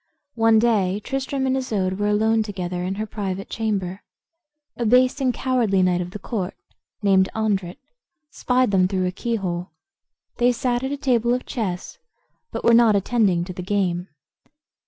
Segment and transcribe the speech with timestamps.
[0.33, 4.01] One day Tristram and Isoude were alone together in her private chamber.
[4.75, 6.55] A base and cowardly knight of the court,
[7.03, 7.77] named Andret,
[8.31, 9.69] spied them through a keyhole.
[10.37, 11.99] They sat at a table of chess,
[12.51, 14.07] but were not attending to the game.